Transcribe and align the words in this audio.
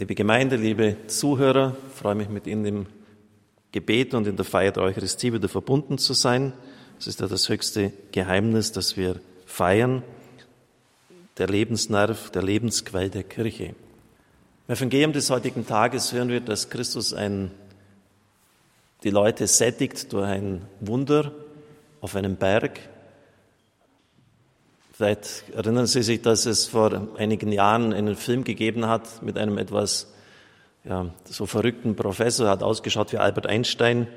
Liebe 0.00 0.14
Gemeinde, 0.14 0.56
liebe 0.56 0.96
Zuhörer, 1.08 1.76
freue 1.94 2.14
mich 2.14 2.30
mit 2.30 2.46
Ihnen 2.46 2.64
im 2.64 2.86
Gebet 3.70 4.14
und 4.14 4.26
in 4.26 4.34
der 4.34 4.46
Feier 4.46 4.72
der 4.72 4.84
Eucharistie 4.84 5.30
wieder 5.30 5.50
verbunden 5.50 5.98
zu 5.98 6.14
sein. 6.14 6.54
Es 6.98 7.06
ist 7.06 7.20
ja 7.20 7.26
das 7.26 7.50
höchste 7.50 7.92
Geheimnis, 8.10 8.72
das 8.72 8.96
wir 8.96 9.20
feiern, 9.44 10.02
der 11.36 11.48
Lebensnerv, 11.48 12.30
der 12.30 12.42
Lebensquell 12.42 13.10
der 13.10 13.24
Kirche. 13.24 13.74
Im 14.68 14.74
Evangelium 14.74 15.12
des 15.12 15.28
heutigen 15.28 15.66
Tages 15.66 16.14
hören 16.14 16.30
wir, 16.30 16.40
dass 16.40 16.70
Christus 16.70 17.12
ein, 17.12 17.50
die 19.04 19.10
Leute 19.10 19.46
sättigt 19.46 20.10
durch 20.14 20.24
ein 20.24 20.62
Wunder 20.80 21.30
auf 22.00 22.16
einem 22.16 22.36
Berg. 22.36 22.80
Vielleicht 25.00 25.44
erinnern 25.54 25.86
Sie 25.86 26.02
sich, 26.02 26.20
dass 26.20 26.44
es 26.44 26.66
vor 26.66 27.08
einigen 27.16 27.52
Jahren 27.52 27.94
einen 27.94 28.16
Film 28.16 28.44
gegeben 28.44 28.86
hat 28.86 29.22
mit 29.22 29.38
einem 29.38 29.56
etwas 29.56 30.12
ja, 30.84 31.08
so 31.24 31.46
verrückten 31.46 31.96
Professor, 31.96 32.50
hat 32.50 32.62
ausgeschaut 32.62 33.10
wie 33.10 33.16
Albert 33.16 33.46
Einstein, 33.46 34.08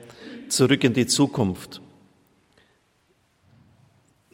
zurück 0.49 0.83
in 0.83 0.91
die 0.91 1.07
Zukunft. 1.07 1.79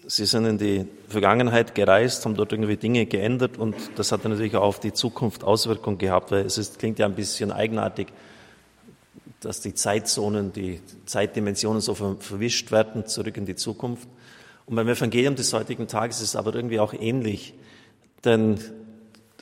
Sie 0.08 0.26
sind 0.26 0.48
in 0.48 0.58
die 0.58 0.88
Vergangenheit 1.08 1.76
gereist, 1.76 2.26
haben 2.26 2.34
dort 2.34 2.52
irgendwie 2.52 2.78
Dinge 2.78 3.06
geändert 3.06 3.60
und 3.60 3.76
das 3.96 4.12
hat 4.12 4.24
natürlich 4.24 4.56
auch 4.56 4.64
auf 4.64 4.80
die 4.80 4.94
Zukunft 4.94 5.44
Auswirkungen 5.44 6.00
gehabt, 6.00 6.32
weil 6.32 6.48
es 6.48 6.58
ist, 6.58 6.80
klingt 6.80 6.98
ja 6.98 7.06
ein 7.06 7.14
bisschen 7.14 7.52
eigenartig, 7.52 8.08
dass 9.42 9.62
die 9.62 9.76
Zeitzonen, 9.76 10.52
die 10.52 10.82
Zeitdimensionen 11.06 11.80
so 11.80 11.94
verwischt 11.94 12.72
werden, 12.72 13.06
zurück 13.06 13.38
in 13.38 13.46
die 13.46 13.56
Zukunft. 13.56 14.08
Und 14.70 14.76
beim 14.76 14.88
Evangelium 14.88 15.36
des 15.36 15.52
heutigen 15.52 15.88
Tages 15.88 16.18
ist 16.18 16.30
es 16.30 16.36
aber 16.36 16.54
irgendwie 16.54 16.80
auch 16.80 16.94
ähnlich, 16.94 17.56
denn 18.24 18.60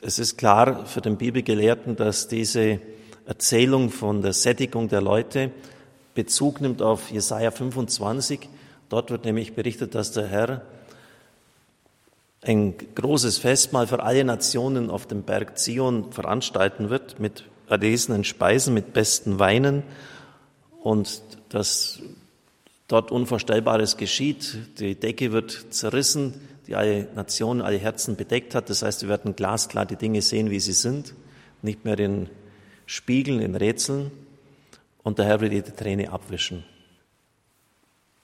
es 0.00 0.18
ist 0.18 0.38
klar 0.38 0.86
für 0.86 1.02
den 1.02 1.18
Bibelgelehrten, 1.18 1.96
dass 1.96 2.28
diese 2.28 2.80
Erzählung 3.26 3.90
von 3.90 4.22
der 4.22 4.32
Sättigung 4.32 4.88
der 4.88 5.02
Leute 5.02 5.50
Bezug 6.14 6.62
nimmt 6.62 6.80
auf 6.80 7.10
Jesaja 7.10 7.50
25, 7.50 8.48
Dort 8.88 9.10
wird 9.10 9.26
nämlich 9.26 9.54
berichtet, 9.54 9.94
dass 9.94 10.12
der 10.12 10.26
Herr 10.26 10.62
ein 12.40 12.74
großes 12.94 13.36
Festmahl 13.36 13.86
für 13.86 14.02
alle 14.02 14.24
Nationen 14.24 14.88
auf 14.88 15.06
dem 15.06 15.24
Berg 15.24 15.58
Zion 15.58 16.10
veranstalten 16.10 16.88
wird 16.88 17.20
mit 17.20 17.44
erlesenen 17.68 18.24
Speisen, 18.24 18.72
mit 18.72 18.94
besten 18.94 19.38
Weinen. 19.38 19.82
Und 20.82 21.20
dass 21.50 22.00
dort 22.88 23.12
Unvorstellbares 23.12 23.96
geschieht. 23.96 24.56
Die 24.80 24.94
Decke 24.94 25.30
wird 25.30 25.66
zerrissen, 25.70 26.34
die 26.66 26.74
alle 26.74 27.08
Nationen, 27.14 27.62
alle 27.62 27.78
Herzen 27.78 28.16
bedeckt 28.16 28.54
hat. 28.54 28.68
Das 28.70 28.82
heißt, 28.82 29.02
wir 29.02 29.10
werden 29.10 29.36
glasklar 29.36 29.86
die 29.86 29.96
Dinge 29.96 30.22
sehen, 30.22 30.50
wie 30.50 30.60
sie 30.60 30.72
sind, 30.72 31.14
nicht 31.62 31.84
mehr 31.84 31.98
in 31.98 32.28
Spiegeln, 32.86 33.40
in 33.40 33.54
Rätseln. 33.54 34.10
Und 35.02 35.18
der 35.18 35.26
Herr 35.26 35.40
wird 35.40 35.52
jede 35.52 35.74
Träne 35.74 36.10
abwischen. 36.10 36.64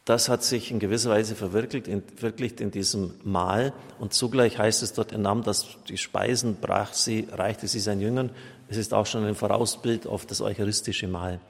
Das 0.05 0.29
hat 0.29 0.45
sich 0.45 0.71
in 0.71 0.81
gewisser 0.81 1.09
Weise 1.09 1.35
verwirklicht 1.35 1.89
in, 1.89 2.03
verwirklicht 2.03 2.61
in 2.61 2.71
diesem 2.71 3.15
Mahl. 3.23 3.73
Und 3.99 4.13
zugleich 4.13 4.59
heißt 4.59 4.83
es 4.83 4.93
dort, 4.93 5.13
er 5.13 5.19
nahm 5.19 5.43
das, 5.43 5.67
die 5.89 5.97
Speisen, 5.97 6.57
brach 6.61 6.93
sie, 6.93 7.27
reichte 7.33 7.69
sie 7.69 7.81
seinen 7.81 8.03
Jüngern. 8.03 8.31
Es 8.69 8.77
ist 8.77 8.93
auch 8.93 9.07
schon 9.07 9.25
ein 9.25 9.35
Vorausbild 9.35 10.07
auf 10.07 10.27
das 10.27 10.43
eucharistische 10.43 11.09
Mahl. 11.09 11.41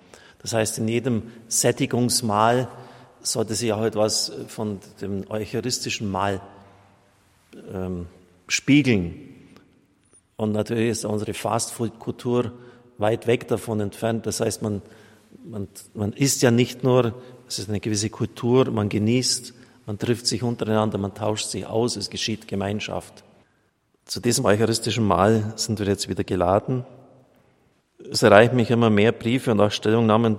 Das 0.41 0.53
heißt, 0.53 0.79
in 0.79 0.87
jedem 0.87 1.23
Sättigungsmahl 1.49 2.69
sollte 3.27 3.55
sich 3.55 3.73
auch 3.73 3.85
etwas 3.85 4.33
von 4.49 4.79
dem 5.01 5.25
eucharistischen 5.29 6.11
Mahl 6.11 6.41
ähm, 7.73 8.07
spiegeln. 8.49 9.15
Und 10.37 10.53
natürlich 10.53 10.91
ist 10.91 11.05
unsere 11.05 11.35
Fastfood-Kultur 11.35 12.53
weit 12.99 13.27
weg 13.27 13.49
davon 13.49 13.81
entfernt. 13.81 14.27
Das 14.27 14.41
heißt, 14.41 14.63
man, 14.63 14.83
man, 15.45 15.69
man 15.95 16.13
isst 16.13 16.43
ja 16.43 16.51
nicht 16.51 16.85
nur 16.85 17.15
es 17.49 17.59
ist 17.59 17.69
eine 17.69 17.81
gewisse 17.81 18.11
Kultur, 18.11 18.71
man 18.71 18.89
genießt, 18.89 19.55
man 19.87 19.99
trifft 19.99 20.27
sich 20.27 20.43
untereinander, 20.43 20.99
man 20.99 21.15
tauscht 21.15 21.47
sich 21.47 21.67
aus, 21.67 21.97
es 21.97 22.11
geschieht 22.11 22.49
Gemeinschaft. 22.49 23.23
Zu 24.07 24.21
diesem 24.21 24.45
eucharistischen 24.45 25.05
Mahl 25.05 25.53
sind 25.57 25.79
wir 25.79 25.87
jetzt 25.87 26.09
wieder 26.09 26.25
geladen. 26.25 26.85
Es 28.11 28.23
erreichen 28.23 28.57
mich 28.57 28.71
immer 28.71 28.91
mehr 28.91 29.13
Briefe 29.13 29.53
und 29.53 29.61
auch 29.61 29.71
Stellungnahmen 29.71 30.39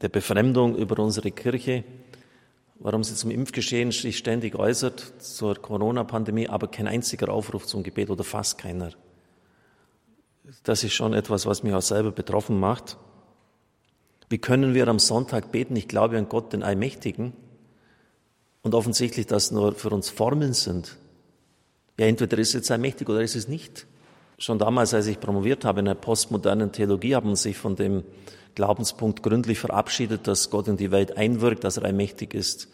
der 0.00 0.08
Befremdung 0.08 0.76
über 0.76 1.02
unsere 1.02 1.30
Kirche, 1.30 1.84
warum 2.82 3.04
sie 3.04 3.14
zum 3.14 3.30
Impfgeschehen 3.30 3.92
sich 3.92 4.18
ständig 4.18 4.56
äußert, 4.56 5.22
zur 5.22 5.54
Corona-Pandemie, 5.54 6.48
aber 6.48 6.66
kein 6.66 6.88
einziger 6.88 7.28
Aufruf 7.28 7.66
zum 7.66 7.82
Gebet 7.84 8.10
oder 8.10 8.24
fast 8.24 8.58
keiner. 8.58 8.90
Das 10.64 10.82
ist 10.82 10.92
schon 10.92 11.14
etwas, 11.14 11.46
was 11.46 11.62
mich 11.62 11.72
auch 11.72 11.82
selber 11.82 12.10
betroffen 12.10 12.58
macht. 12.58 12.96
Wie 14.28 14.38
können 14.38 14.74
wir 14.74 14.88
am 14.88 14.98
Sonntag 14.98 15.52
beten? 15.52 15.76
Ich 15.76 15.86
glaube 15.86 16.18
an 16.18 16.28
Gott, 16.28 16.52
den 16.52 16.64
Allmächtigen. 16.64 17.32
Und 18.62 18.74
offensichtlich, 18.74 19.26
dass 19.26 19.50
nur 19.52 19.74
für 19.74 19.90
uns 19.90 20.08
Formeln 20.08 20.52
sind. 20.52 20.96
Ja, 21.98 22.06
entweder 22.06 22.38
ist 22.38 22.48
es 22.48 22.54
jetzt 22.54 22.70
allmächtig 22.70 23.08
oder 23.08 23.22
ist 23.22 23.36
es 23.36 23.46
nicht. 23.46 23.86
Schon 24.42 24.58
damals, 24.58 24.92
als 24.92 25.06
ich 25.06 25.20
promoviert 25.20 25.64
habe 25.64 25.78
in 25.78 25.84
der 25.84 25.94
postmodernen 25.94 26.72
Theologie, 26.72 27.14
haben 27.14 27.36
sich 27.36 27.56
von 27.56 27.76
dem 27.76 28.02
Glaubenspunkt 28.56 29.22
gründlich 29.22 29.60
verabschiedet, 29.60 30.26
dass 30.26 30.50
Gott 30.50 30.66
in 30.66 30.76
die 30.76 30.90
Welt 30.90 31.16
einwirkt, 31.16 31.62
dass 31.62 31.76
er 31.76 31.84
allmächtig 31.84 32.34
ist. 32.34 32.66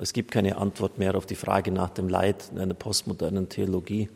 Es 0.00 0.12
gibt 0.12 0.32
keine 0.32 0.56
Antwort 0.56 0.98
mehr 0.98 1.14
auf 1.14 1.24
die 1.24 1.36
Frage 1.36 1.70
nach 1.70 1.90
dem 1.90 2.08
Leid 2.08 2.50
in 2.52 2.58
einer 2.58 2.74
postmodernen 2.74 3.48
Theologie. 3.48 4.08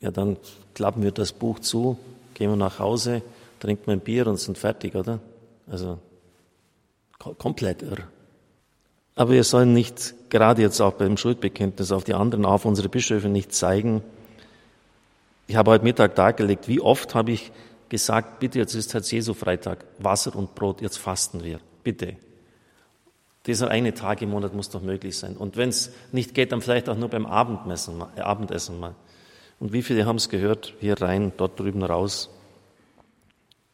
Ja, 0.00 0.10
dann 0.10 0.38
klappen 0.72 1.02
wir 1.02 1.12
das 1.12 1.34
Buch 1.34 1.58
zu, 1.58 1.98
gehen 2.32 2.48
wir 2.48 2.56
nach 2.56 2.78
Hause, 2.78 3.20
trinken 3.60 3.90
ein 3.90 4.00
Bier 4.00 4.28
und 4.28 4.40
sind 4.40 4.56
fertig, 4.56 4.94
oder? 4.94 5.18
Also 5.70 5.98
komplett 7.18 7.82
irr. 7.82 7.98
Aber 9.14 9.32
wir 9.32 9.44
sollen 9.44 9.74
nicht, 9.74 10.14
gerade 10.30 10.62
jetzt 10.62 10.80
auch 10.80 10.94
beim 10.94 11.18
Schuldbekenntnis, 11.18 11.92
auf 11.92 12.04
die 12.04 12.14
anderen, 12.14 12.46
auf 12.46 12.64
unsere 12.64 12.88
Bischöfe 12.88 13.28
nicht 13.28 13.52
zeigen. 13.52 14.02
Ich 15.52 15.56
habe 15.56 15.70
heute 15.70 15.84
Mittag 15.84 16.14
dargelegt, 16.14 16.66
wie 16.66 16.80
oft 16.80 17.14
habe 17.14 17.30
ich 17.30 17.52
gesagt, 17.90 18.40
bitte, 18.40 18.58
jetzt 18.58 18.74
ist 18.74 18.94
Herz 18.94 19.10
Jesu 19.10 19.34
Freitag, 19.34 19.84
Wasser 19.98 20.34
und 20.34 20.54
Brot, 20.54 20.80
jetzt 20.80 20.96
fasten 20.96 21.44
wir, 21.44 21.60
bitte. 21.84 22.16
Dieser 23.44 23.68
eine 23.68 23.92
Tag 23.92 24.22
im 24.22 24.30
Monat 24.30 24.54
muss 24.54 24.70
doch 24.70 24.80
möglich 24.80 25.18
sein. 25.18 25.36
Und 25.36 25.58
wenn 25.58 25.68
es 25.68 25.92
nicht 26.10 26.32
geht, 26.32 26.52
dann 26.52 26.62
vielleicht 26.62 26.88
auch 26.88 26.96
nur 26.96 27.10
beim 27.10 27.26
Abendessen, 27.26 28.02
äh, 28.16 28.22
Abendessen 28.22 28.80
mal. 28.80 28.94
Und 29.60 29.74
wie 29.74 29.82
viele 29.82 30.06
haben 30.06 30.16
es 30.16 30.30
gehört? 30.30 30.72
Hier 30.80 30.98
rein, 30.98 31.32
dort 31.36 31.60
drüben 31.60 31.82
raus. 31.82 32.30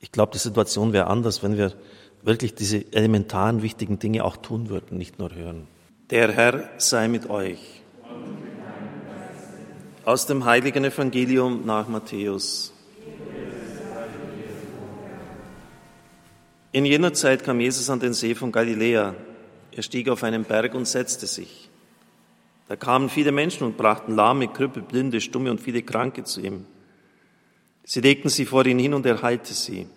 Ich 0.00 0.10
glaube, 0.10 0.32
die 0.32 0.38
Situation 0.38 0.92
wäre 0.92 1.06
anders, 1.06 1.44
wenn 1.44 1.56
wir 1.56 1.74
wirklich 2.22 2.56
diese 2.56 2.92
elementaren 2.92 3.62
wichtigen 3.62 4.00
Dinge 4.00 4.24
auch 4.24 4.36
tun 4.36 4.68
würden, 4.68 4.98
nicht 4.98 5.20
nur 5.20 5.32
hören. 5.32 5.68
Der 6.10 6.32
Herr 6.32 6.70
sei 6.78 7.06
mit 7.06 7.30
euch. 7.30 7.82
Aus 10.08 10.24
dem 10.24 10.46
heiligen 10.46 10.86
Evangelium 10.86 11.66
nach 11.66 11.86
Matthäus. 11.86 12.72
In 16.72 16.86
jener 16.86 17.12
Zeit 17.12 17.44
kam 17.44 17.60
Jesus 17.60 17.90
an 17.90 18.00
den 18.00 18.14
See 18.14 18.34
von 18.34 18.50
Galiläa. 18.50 19.14
Er 19.70 19.82
stieg 19.82 20.08
auf 20.08 20.24
einen 20.24 20.44
Berg 20.44 20.74
und 20.74 20.88
setzte 20.88 21.26
sich. 21.26 21.68
Da 22.68 22.76
kamen 22.76 23.10
viele 23.10 23.32
Menschen 23.32 23.64
und 23.64 23.76
brachten 23.76 24.16
Lahme, 24.16 24.48
Krüppel, 24.48 24.82
Blinde, 24.82 25.20
Stumme 25.20 25.50
und 25.50 25.60
viele 25.60 25.82
Kranke 25.82 26.24
zu 26.24 26.40
ihm. 26.40 26.64
Sie 27.84 28.00
legten 28.00 28.30
sie 28.30 28.46
vor 28.46 28.64
ihn 28.64 28.78
hin 28.78 28.94
und 28.94 29.04
er 29.04 29.20
heilte 29.20 29.52
sie. 29.52 29.88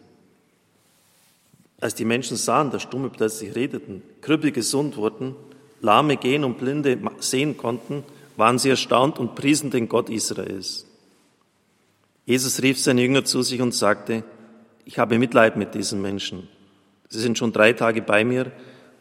Als 1.80 1.96
die 1.96 2.04
Menschen 2.04 2.36
sahen, 2.36 2.70
dass 2.70 2.82
Stumme 2.82 3.12
plötzlich 3.12 3.56
redeten, 3.56 4.02
Krüppel 4.20 4.52
gesund 4.52 4.98
wurden, 4.98 5.38
Lahme 5.80 6.18
gehen 6.18 6.44
und 6.44 6.58
Blinde 6.58 7.00
sehen 7.22 7.56
konnten, 7.56 8.04
waren 8.38 8.60
sie 8.60 8.70
erstaunt 8.70 9.20
und 9.20 9.36
priesen 9.36 9.72
den 9.72 9.90
Gott 9.90 10.10
Israels. 10.10 10.86
Jesus 12.26 12.62
rief 12.62 12.80
seine 12.80 13.02
Jünger 13.02 13.26
zu 13.26 13.42
sich 13.42 13.62
und 13.62 13.74
sagte, 13.74 14.24
ich 14.86 15.00
habe 15.00 15.20
Mitleid 15.20 15.58
mit 15.58 15.74
diesen 15.74 16.02
Menschen. 16.02 16.48
Sie 17.10 17.20
sind 17.20 17.38
schon 17.38 17.52
drei 17.52 17.74
Tage 17.74 18.02
bei 18.02 18.24
mir 18.24 18.52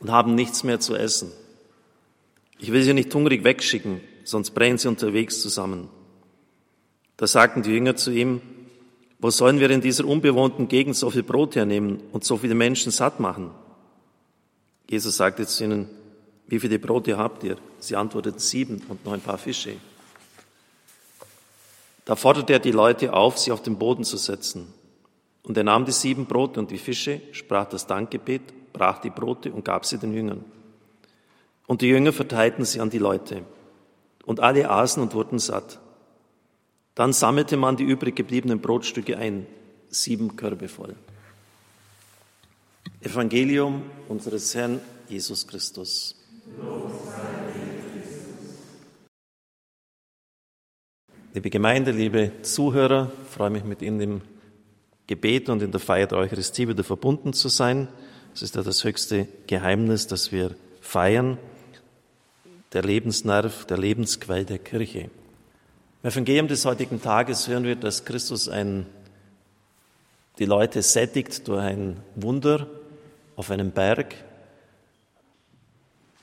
und 0.00 0.10
haben 0.10 0.34
nichts 0.34 0.64
mehr 0.64 0.80
zu 0.80 0.94
essen. 0.96 1.30
Ich 2.58 2.72
will 2.72 2.82
sie 2.82 2.92
nicht 2.92 3.14
hungrig 3.14 3.44
wegschicken, 3.44 4.00
sonst 4.24 4.50
brennen 4.50 4.78
sie 4.78 4.88
unterwegs 4.88 5.40
zusammen. 5.40 5.88
Da 7.16 7.26
sagten 7.26 7.62
die 7.62 7.70
Jünger 7.70 7.96
zu 7.96 8.10
ihm, 8.10 8.40
wo 9.18 9.30
sollen 9.30 9.60
wir 9.60 9.70
in 9.70 9.82
dieser 9.82 10.06
unbewohnten 10.06 10.68
Gegend 10.68 10.96
so 10.96 11.10
viel 11.10 11.22
Brot 11.22 11.54
hernehmen 11.54 12.00
und 12.12 12.24
so 12.24 12.38
viele 12.38 12.54
Menschen 12.54 12.90
satt 12.90 13.20
machen? 13.20 13.50
Jesus 14.88 15.16
sagte 15.16 15.46
zu 15.46 15.64
ihnen, 15.64 15.88
wie 16.50 16.58
viele 16.58 16.80
Brote 16.80 17.16
habt 17.16 17.44
ihr? 17.44 17.56
Sie 17.78 17.94
antworteten 17.94 18.40
sieben 18.40 18.82
und 18.88 19.04
noch 19.04 19.12
ein 19.12 19.20
paar 19.20 19.38
Fische. 19.38 19.76
Da 22.04 22.16
forderte 22.16 22.52
er 22.52 22.58
die 22.58 22.72
Leute 22.72 23.12
auf, 23.12 23.38
sie 23.38 23.52
auf 23.52 23.62
den 23.62 23.78
Boden 23.78 24.02
zu 24.02 24.16
setzen. 24.16 24.66
Und 25.44 25.56
er 25.56 25.62
nahm 25.62 25.84
die 25.84 25.92
sieben 25.92 26.26
Brote 26.26 26.58
und 26.58 26.72
die 26.72 26.78
Fische, 26.78 27.22
sprach 27.30 27.68
das 27.68 27.86
Dankgebet, 27.86 28.72
brach 28.72 29.00
die 29.00 29.10
Brote 29.10 29.52
und 29.52 29.64
gab 29.64 29.86
sie 29.86 29.96
den 29.96 30.12
Jüngern. 30.12 30.44
Und 31.68 31.82
die 31.82 31.86
Jünger 31.86 32.12
verteilten 32.12 32.64
sie 32.64 32.80
an 32.80 32.90
die 32.90 32.98
Leute. 32.98 33.44
Und 34.26 34.40
alle 34.40 34.68
aßen 34.68 35.00
und 35.00 35.14
wurden 35.14 35.38
satt. 35.38 35.78
Dann 36.96 37.12
sammelte 37.12 37.56
man 37.56 37.76
die 37.76 37.84
übrig 37.84 38.16
gebliebenen 38.16 38.60
Brotstücke 38.60 39.16
ein. 39.16 39.46
sieben 39.88 40.34
Körbe 40.34 40.66
voll. 40.66 40.96
Evangelium 43.00 43.82
unseres 44.08 44.52
Herrn 44.56 44.80
Jesus 45.08 45.46
Christus. 45.46 46.19
Liebe 51.32 51.50
Gemeinde, 51.50 51.92
liebe 51.92 52.32
Zuhörer, 52.42 53.12
freue 53.30 53.50
mich 53.50 53.62
mit 53.62 53.82
Ihnen 53.82 54.00
im 54.00 54.20
Gebet 55.06 55.48
und 55.48 55.62
in 55.62 55.70
der 55.70 55.78
Feier 55.78 56.08
der 56.08 56.18
Eucharistie 56.18 56.66
wieder 56.66 56.82
verbunden 56.82 57.32
zu 57.32 57.48
sein. 57.48 57.86
Es 58.34 58.42
ist 58.42 58.56
ja 58.56 58.62
das 58.62 58.82
höchste 58.82 59.28
Geheimnis, 59.46 60.08
das 60.08 60.32
wir 60.32 60.56
feiern, 60.80 61.38
der 62.72 62.82
Lebensnerv, 62.82 63.64
der 63.66 63.78
Lebensquell 63.78 64.44
der 64.44 64.58
Kirche. 64.58 65.08
Im 66.02 66.10
Evangelium 66.10 66.48
des 66.48 66.64
heutigen 66.64 67.00
Tages 67.00 67.46
hören 67.46 67.64
wir, 67.64 67.76
dass 67.76 68.04
Christus 68.04 68.48
ein, 68.48 68.86
die 70.38 70.46
Leute 70.46 70.82
sättigt 70.82 71.46
durch 71.46 71.60
ein 71.60 71.98
Wunder 72.16 72.66
auf 73.36 73.50
einem 73.50 73.70
Berg. 73.70 74.14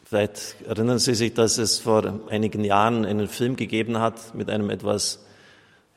Vielleicht 0.10 0.62
erinnern 0.66 1.00
Sie 1.00 1.16
sich, 1.16 1.34
dass 1.34 1.58
es 1.58 1.80
vor 1.80 2.22
einigen 2.30 2.64
Jahren 2.64 3.04
einen 3.04 3.28
Film 3.28 3.58
gegeben 3.58 4.00
hat 4.00 4.34
mit 4.34 4.50
einem 4.50 4.70
etwas 4.70 5.26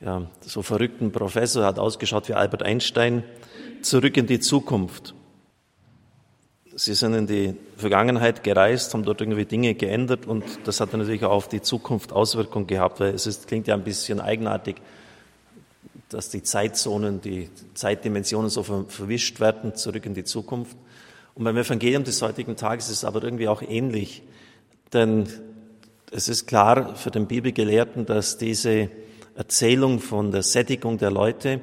ja, 0.01 0.27
so 0.41 0.63
verrückten 0.63 1.13
Professor, 1.13 1.63
hat 1.63 1.79
ausgeschaut 1.79 2.27
wie 2.27 2.33
Albert 2.33 2.61
Einstein, 2.61 3.23
zurück 3.81 4.17
in 4.17 4.27
die 4.27 4.41
Zukunft. 4.41 5.13
Sie 6.75 6.93
sind 6.93 7.13
in 7.13 7.25
die 7.25 7.55
Vergangenheit 7.77 8.43
gereist, 8.43 8.93
haben 8.93 9.03
dort 9.03 9.21
irgendwie 9.21 9.45
Dinge 9.45 9.75
geändert 9.75 10.25
und 10.27 10.43
das 10.65 10.81
hat 10.81 10.91
natürlich 10.91 11.23
auch 11.23 11.31
auf 11.31 11.47
die 11.47 11.61
Zukunft 11.61 12.11
Auswirkungen 12.11 12.67
gehabt, 12.67 12.99
weil 12.99 13.13
es 13.13 13.25
ist, 13.27 13.47
klingt 13.47 13.67
ja 13.67 13.75
ein 13.75 13.85
bisschen 13.85 14.19
eigenartig, 14.19 14.75
dass 16.09 16.27
die 16.27 16.43
Zeitzonen, 16.43 17.21
die 17.21 17.49
Zeitdimensionen 17.75 18.49
so 18.49 18.63
verwischt 18.63 19.39
werden, 19.39 19.73
zurück 19.75 20.05
in 20.05 20.15
die 20.15 20.25
Zukunft. 20.25 20.75
Und 21.35 21.43
beim 21.43 21.57
Evangelium 21.57 22.03
des 22.03 22.21
heutigen 22.21 22.55
Tages 22.55 22.85
ist 22.89 22.97
es 22.97 23.05
aber 23.05 23.23
irgendwie 23.23 23.47
auch 23.47 23.61
ähnlich, 23.61 24.23
denn 24.93 25.27
es 26.11 26.27
ist 26.27 26.45
klar 26.45 26.95
für 26.95 27.11
den 27.11 27.27
Bibelgelehrten, 27.27 28.05
dass 28.05 28.37
diese 28.37 28.89
Erzählung 29.35 29.99
von 29.99 30.31
der 30.31 30.43
Sättigung 30.43 30.97
der 30.97 31.11
Leute 31.11 31.61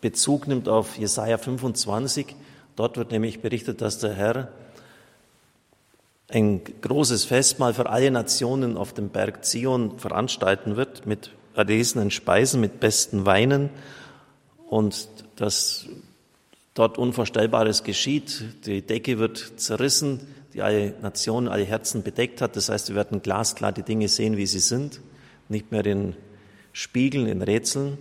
Bezug 0.00 0.46
nimmt 0.46 0.68
auf 0.68 0.96
Jesaja 0.98 1.38
25. 1.38 2.36
Dort 2.76 2.96
wird 2.96 3.10
nämlich 3.10 3.40
berichtet, 3.40 3.80
dass 3.80 3.98
der 3.98 4.14
Herr 4.14 4.52
ein 6.28 6.60
großes 6.82 7.24
Festmahl 7.24 7.74
für 7.74 7.88
alle 7.88 8.10
Nationen 8.10 8.76
auf 8.76 8.92
dem 8.92 9.08
Berg 9.08 9.44
Zion 9.44 9.98
veranstalten 9.98 10.76
wird 10.76 11.06
mit 11.06 11.32
erlesenen 11.54 12.10
Speisen, 12.10 12.60
mit 12.60 12.78
besten 12.78 13.24
Weinen 13.26 13.70
und 14.68 15.08
dass 15.36 15.86
dort 16.78 16.98
Unvorstellbares 16.98 17.82
geschieht. 17.82 18.44
Die 18.66 18.82
Decke 18.82 19.18
wird 19.18 19.54
zerrissen, 19.56 20.20
die 20.54 20.62
alle 20.62 20.94
Nationen, 21.02 21.48
alle 21.48 21.64
Herzen 21.64 22.02
bedeckt 22.02 22.40
hat. 22.40 22.56
Das 22.56 22.68
heißt, 22.68 22.88
wir 22.88 22.96
werden 22.96 23.22
glasklar 23.22 23.72
die 23.72 23.82
Dinge 23.82 24.08
sehen, 24.08 24.36
wie 24.36 24.46
sie 24.46 24.60
sind, 24.60 25.00
nicht 25.48 25.72
mehr 25.72 25.84
in 25.84 26.14
Spiegeln, 26.72 27.26
in 27.26 27.42
Rätseln 27.42 27.98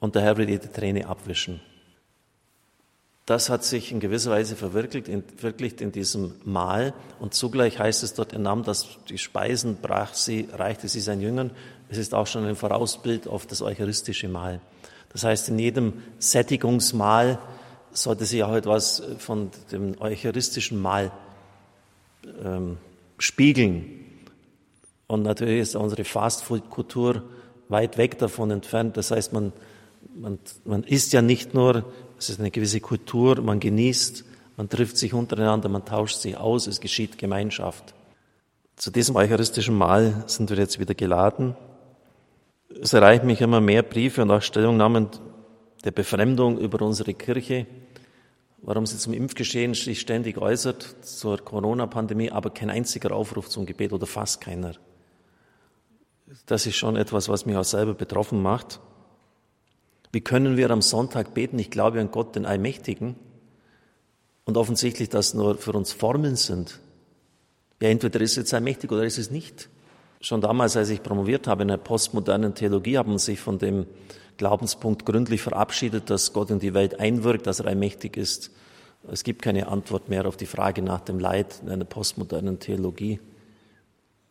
und 0.00 0.14
der 0.14 0.22
Herr 0.22 0.36
wird 0.36 0.50
jede 0.50 0.70
Träne 0.70 1.08
abwischen. 1.08 1.60
Das 3.26 3.50
hat 3.50 3.62
sich 3.62 3.92
in 3.92 4.00
gewisser 4.00 4.30
Weise 4.30 4.56
verwirklicht 4.56 5.06
in, 5.06 5.22
verwirklicht 5.22 5.80
in 5.82 5.92
diesem 5.92 6.34
Mahl 6.44 6.94
und 7.20 7.34
zugleich 7.34 7.78
heißt 7.78 8.02
es 8.02 8.14
dort, 8.14 8.32
er 8.32 8.38
nahm 8.38 8.62
das, 8.62 8.86
die 9.08 9.18
Speisen, 9.18 9.76
brach 9.82 10.14
sie, 10.14 10.48
reichte 10.52 10.88
sie 10.88 11.00
seinen 11.00 11.20
Jüngern. 11.20 11.50
Es 11.90 11.98
ist 11.98 12.14
auch 12.14 12.26
schon 12.26 12.46
ein 12.46 12.56
Vorausbild 12.56 13.26
auf 13.28 13.46
das 13.46 13.60
eucharistische 13.60 14.28
Mahl. 14.28 14.60
Das 15.10 15.24
heißt, 15.24 15.50
in 15.50 15.58
jedem 15.58 16.02
Sättigungsmahl 16.18 17.38
sollte 17.92 18.24
sich 18.24 18.42
auch 18.42 18.54
etwas 18.54 19.02
von 19.18 19.50
dem 19.72 20.00
eucharistischen 20.00 20.80
Mahl 20.80 21.10
ähm, 22.44 22.78
spiegeln. 23.18 24.04
Und 25.06 25.22
natürlich 25.22 25.60
ist 25.60 25.76
unsere 25.76 26.04
Fastfood-Kultur 26.04 27.22
weit 27.68 27.98
weg 27.98 28.18
davon 28.18 28.50
entfernt. 28.50 28.96
Das 28.96 29.10
heißt, 29.10 29.32
man, 29.32 29.52
man, 30.14 30.38
man 30.64 30.84
isst 30.84 31.12
ja 31.12 31.22
nicht 31.22 31.54
nur, 31.54 31.84
es 32.18 32.30
ist 32.30 32.40
eine 32.40 32.50
gewisse 32.50 32.80
Kultur, 32.80 33.40
man 33.40 33.60
genießt, 33.60 34.24
man 34.56 34.68
trifft 34.68 34.96
sich 34.96 35.14
untereinander, 35.14 35.68
man 35.68 35.84
tauscht 35.84 36.18
sich 36.18 36.36
aus, 36.36 36.66
es 36.66 36.80
geschieht 36.80 37.18
Gemeinschaft. 37.18 37.94
Zu 38.76 38.90
diesem 38.90 39.16
eucharistischen 39.16 39.76
Mahl 39.76 40.24
sind 40.26 40.50
wir 40.50 40.56
jetzt 40.56 40.78
wieder 40.78 40.94
geladen. 40.94 41.56
Es 42.80 42.92
erreichen 42.92 43.26
mich 43.26 43.40
immer 43.40 43.60
mehr 43.60 43.82
Briefe 43.82 44.22
und 44.22 44.30
auch 44.30 44.42
Stellungnahmen 44.42 45.08
der 45.84 45.92
Befremdung 45.92 46.58
über 46.58 46.84
unsere 46.84 47.14
Kirche, 47.14 47.66
warum 48.62 48.86
sie 48.86 48.98
zum 48.98 49.12
Impfgeschehen 49.12 49.74
sich 49.74 50.00
ständig 50.00 50.38
äußert, 50.38 50.96
zur 51.02 51.38
Corona-Pandemie, 51.38 52.30
aber 52.30 52.50
kein 52.50 52.70
einziger 52.70 53.12
Aufruf 53.14 53.48
zum 53.48 53.66
Gebet 53.66 53.92
oder 53.92 54.06
fast 54.06 54.40
keiner. 54.40 54.74
Das 56.46 56.66
ist 56.66 56.76
schon 56.76 56.96
etwas, 56.96 57.28
was 57.28 57.46
mich 57.46 57.56
auch 57.56 57.64
selber 57.64 57.94
betroffen 57.94 58.42
macht. 58.42 58.80
Wie 60.12 60.20
können 60.20 60.56
wir 60.56 60.70
am 60.70 60.82
Sonntag 60.82 61.34
beten? 61.34 61.58
Ich 61.58 61.70
glaube 61.70 62.00
an 62.00 62.10
Gott, 62.10 62.34
den 62.34 62.46
Allmächtigen. 62.46 63.16
Und 64.44 64.56
offensichtlich, 64.56 65.10
dass 65.10 65.34
nur 65.34 65.56
für 65.58 65.72
uns 65.72 65.92
Formeln 65.92 66.36
sind. 66.36 66.80
Ja, 67.80 67.88
entweder 67.90 68.20
ist 68.20 68.38
es 68.38 68.52
allmächtig 68.52 68.90
oder 68.90 69.04
ist 69.04 69.18
es 69.18 69.30
nicht. 69.30 69.68
Schon 70.20 70.40
damals, 70.40 70.76
als 70.76 70.88
ich 70.88 71.02
promoviert 71.02 71.46
habe 71.46 71.62
in 71.62 71.68
der 71.68 71.76
postmodernen 71.76 72.54
Theologie, 72.54 72.98
haben 72.98 73.18
sich 73.18 73.38
von 73.38 73.58
dem 73.58 73.86
Glaubenspunkt 74.38 75.04
gründlich 75.04 75.42
verabschiedet, 75.42 76.08
dass 76.08 76.32
Gott 76.32 76.50
in 76.50 76.60
die 76.60 76.72
Welt 76.72 76.98
einwirkt, 76.98 77.46
dass 77.46 77.60
er 77.60 77.66
allmächtig 77.66 78.16
ist. 78.16 78.50
Es 79.10 79.24
gibt 79.24 79.42
keine 79.42 79.68
Antwort 79.68 80.08
mehr 80.08 80.26
auf 80.26 80.36
die 80.36 80.46
Frage 80.46 80.80
nach 80.80 81.00
dem 81.00 81.18
Leid 81.18 81.60
in 81.62 81.70
einer 81.70 81.84
postmodernen 81.84 82.58
Theologie. 82.58 83.20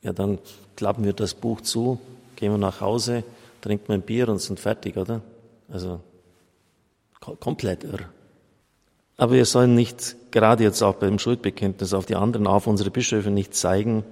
Ja, 0.02 0.14
dann 0.14 0.40
klappen 0.76 1.04
wir 1.04 1.14
das 1.14 1.34
Buch 1.34 1.62
zu, 1.62 2.00
gehen 2.36 2.52
wir 2.52 2.58
nach 2.58 2.82
Hause, 2.82 3.24
trinken 3.62 3.92
ein 3.92 4.02
Bier 4.02 4.30
und 4.30 4.40
sind 4.40 4.60
fertig, 4.60 4.98
oder? 4.98 5.22
Also 5.70 6.00
komplett 7.20 7.84
irr. 7.84 8.10
Aber 9.18 9.34
wir 9.34 9.46
sollen 9.46 9.74
nicht, 9.74 10.16
gerade 10.32 10.64
jetzt 10.64 10.82
auch 10.84 10.96
beim 10.96 11.20
Schuldbekenntnis 11.20 11.94
auf 11.94 12.06
die 12.06 12.16
anderen, 12.16 12.48
auf 12.48 12.68
unsere 12.68 12.92
Bischöfe 12.92 13.32
nicht 13.32 13.56
zeigen. 13.56 14.04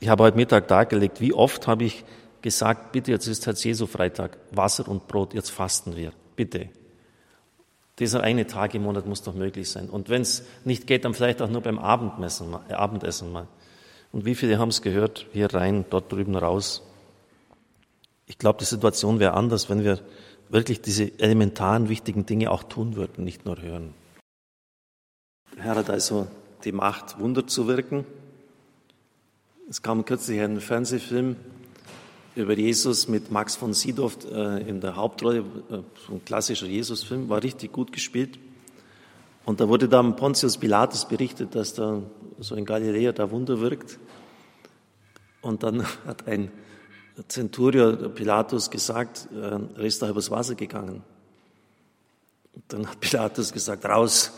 Ich 0.00 0.08
habe 0.08 0.24
heute 0.24 0.36
Mittag 0.36 0.68
dargelegt, 0.68 1.20
wie 1.20 1.34
oft 1.34 1.66
habe 1.66 1.84
ich 1.84 2.04
gesagt, 2.42 2.92
bitte, 2.92 3.10
jetzt 3.10 3.26
ist 3.26 3.46
Herz 3.46 3.64
Jesu 3.64 3.86
Freitag, 3.86 4.38
Wasser 4.52 4.88
und 4.88 5.08
Brot, 5.08 5.34
jetzt 5.34 5.50
fasten 5.50 5.96
wir, 5.96 6.12
bitte. 6.36 6.68
Dieser 7.98 8.22
eine 8.22 8.46
Tag 8.46 8.74
im 8.74 8.84
Monat 8.84 9.06
muss 9.06 9.22
doch 9.22 9.34
möglich 9.34 9.68
sein. 9.68 9.90
Und 9.90 10.08
wenn 10.08 10.22
es 10.22 10.44
nicht 10.64 10.86
geht, 10.86 11.04
dann 11.04 11.14
vielleicht 11.14 11.42
auch 11.42 11.50
nur 11.50 11.62
beim 11.62 11.78
Abendmessen, 11.78 12.54
äh, 12.68 12.74
Abendessen 12.74 13.32
mal. 13.32 13.48
Und 14.12 14.24
wie 14.24 14.34
viele 14.34 14.58
haben 14.58 14.68
es 14.68 14.82
gehört? 14.82 15.26
Hier 15.32 15.52
rein, 15.52 15.84
dort 15.90 16.12
drüben 16.12 16.36
raus. 16.36 16.82
Ich 18.26 18.38
glaube, 18.38 18.60
die 18.60 18.64
Situation 18.64 19.18
wäre 19.18 19.34
anders, 19.34 19.68
wenn 19.68 19.82
wir 19.82 20.00
wirklich 20.48 20.80
diese 20.80 21.18
elementaren, 21.18 21.88
wichtigen 21.88 22.24
Dinge 22.24 22.50
auch 22.50 22.62
tun 22.62 22.94
würden, 22.94 23.24
nicht 23.24 23.44
nur 23.44 23.60
hören. 23.60 23.94
Der 25.56 25.64
Herr 25.64 25.76
hat 25.76 25.90
also 25.90 26.28
die 26.64 26.72
Macht, 26.72 27.18
Wunder 27.18 27.46
zu 27.46 27.66
wirken. 27.66 28.06
Es 29.68 29.82
kam 29.82 30.04
kürzlich 30.04 30.40
ein 30.40 30.60
Fernsehfilm 30.60 31.36
über 32.34 32.56
Jesus 32.56 33.08
mit 33.08 33.30
Max 33.30 33.56
von 33.56 33.74
Sydow 33.74 34.12
äh, 34.30 34.68
in 34.68 34.80
der 34.80 34.96
Hauptrolle, 34.96 35.44
äh, 35.70 36.12
ein 36.12 36.24
klassischer 36.24 36.66
Jesus-Film, 36.66 37.28
war 37.28 37.42
richtig 37.42 37.72
gut 37.72 37.92
gespielt. 37.92 38.38
Und 39.44 39.60
da 39.60 39.68
wurde 39.68 39.88
dann 39.88 40.14
Pontius 40.16 40.58
Pilatus 40.58 41.08
berichtet, 41.08 41.54
dass 41.54 41.74
da 41.74 42.02
so 42.38 42.54
in 42.54 42.64
Galiläa 42.64 43.12
da 43.12 43.30
Wunder 43.30 43.60
wirkt. 43.60 43.98
Und 45.40 45.62
dann 45.62 45.84
hat 46.06 46.28
ein 46.28 46.50
Zenturier 47.26 48.10
Pilatus 48.10 48.70
gesagt, 48.70 49.28
äh, 49.34 49.58
er 49.76 49.84
ist 49.84 50.02
da 50.02 50.08
übers 50.08 50.30
Wasser 50.30 50.54
gegangen. 50.54 51.02
Und 52.52 52.64
dann 52.68 52.86
hat 52.86 53.00
Pilatus 53.00 53.52
gesagt, 53.52 53.84
raus. 53.84 54.32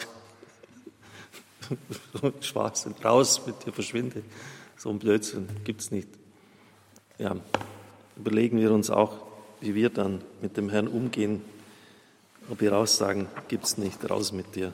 Schwachsinn, 2.40 2.94
raus 3.04 3.46
mit 3.46 3.66
dir, 3.66 3.72
verschwinde. 3.72 4.22
So 4.76 4.90
ein 4.90 4.98
Blödsinn 4.98 5.48
gibt's 5.64 5.90
nicht. 5.90 6.08
Ja, 7.18 7.36
überlegen 8.20 8.58
wir 8.58 8.70
uns 8.70 8.90
auch, 8.90 9.16
wie 9.60 9.74
wir 9.74 9.88
dann 9.88 10.20
mit 10.42 10.58
dem 10.58 10.68
Herrn 10.68 10.88
umgehen, 10.88 11.40
ob 12.50 12.60
wir 12.60 12.72
raus 12.72 12.98
sagen, 12.98 13.28
gibt's 13.48 13.78
nicht, 13.78 14.10
raus 14.10 14.32
mit 14.32 14.54
dir. 14.54 14.72